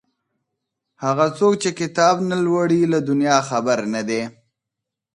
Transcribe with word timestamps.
هغه 1.03 1.25
څوک 1.37 1.53
چي 1.61 1.69
کتاب 1.79 2.15
نه 2.29 2.37
لوړي 2.45 2.81
له 2.93 2.99
دنيا 3.09 3.37
خبر 3.49 3.79
نه 3.93 4.01
دی. 4.09 4.21